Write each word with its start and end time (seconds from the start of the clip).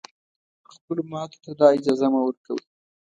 خپلو 0.73 1.01
ماتو 1.11 1.37
ته 1.43 1.51
دا 1.59 1.67
اجازه 1.77 2.07
مه 2.13 2.19
ورکوی 2.23 2.63